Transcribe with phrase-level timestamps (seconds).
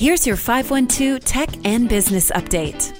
[0.00, 2.98] Here's your 512 Tech and Business Update.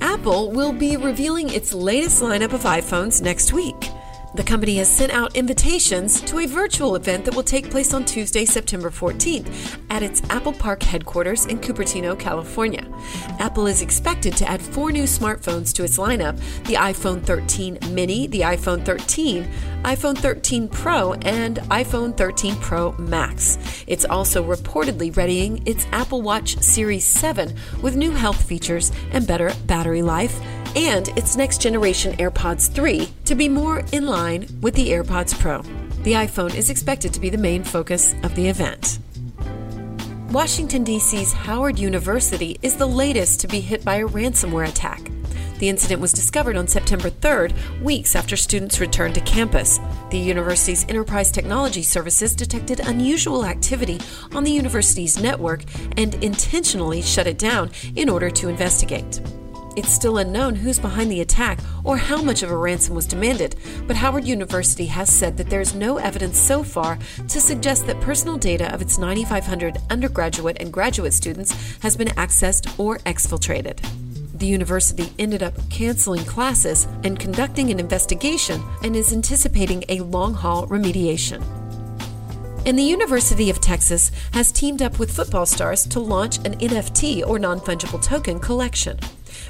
[0.00, 3.90] Apple will be revealing its latest lineup of iPhones next week.
[4.34, 8.06] The company has sent out invitations to a virtual event that will take place on
[8.06, 12.86] Tuesday, September 14th at its Apple Park headquarters in Cupertino, California.
[13.38, 18.26] Apple is expected to add four new smartphones to its lineup the iPhone 13 mini,
[18.26, 19.46] the iPhone 13,
[19.82, 23.58] iPhone 13 Pro, and iPhone 13 Pro Max.
[23.86, 29.52] It's also reportedly readying its Apple Watch Series 7 with new health features and better
[29.66, 30.40] battery life
[30.76, 35.62] and its next generation AirPods 3 to be more in line with the AirPods Pro.
[36.02, 38.98] The iPhone is expected to be the main focus of the event.
[40.30, 45.10] Washington, D.C.'s Howard University is the latest to be hit by a ransomware attack.
[45.58, 49.78] The incident was discovered on September 3rd, weeks after students returned to campus.
[50.10, 54.00] The university's Enterprise Technology Services detected unusual activity
[54.34, 55.62] on the university's network
[55.96, 59.20] and intentionally shut it down in order to investigate.
[59.74, 63.56] It's still unknown who's behind the attack or how much of a ransom was demanded,
[63.86, 66.98] but Howard University has said that there's no evidence so far
[67.28, 72.78] to suggest that personal data of its 9,500 undergraduate and graduate students has been accessed
[72.78, 73.80] or exfiltrated.
[74.38, 80.34] The university ended up canceling classes and conducting an investigation and is anticipating a long
[80.34, 81.42] haul remediation.
[82.66, 87.26] And the University of Texas has teamed up with football stars to launch an NFT
[87.26, 88.98] or non fungible token collection.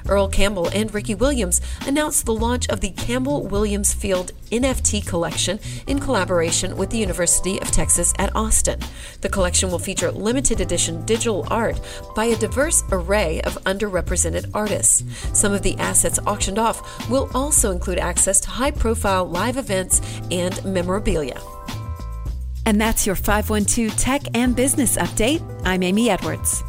[0.08, 5.58] Earl Campbell and Ricky Williams announced the launch of the Campbell Williams Field NFT collection
[5.86, 8.80] in collaboration with the University of Texas at Austin.
[9.20, 11.80] The collection will feature limited edition digital art
[12.14, 15.04] by a diverse array of underrepresented artists.
[15.32, 20.00] Some of the assets auctioned off will also include access to high profile live events
[20.30, 21.40] and memorabilia.
[22.64, 25.42] And that's your 512 Tech and Business Update.
[25.64, 26.62] I'm Amy Edwards.